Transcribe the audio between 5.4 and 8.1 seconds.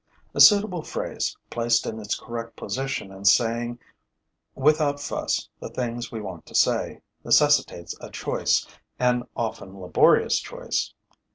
the things we want to say, necessitates a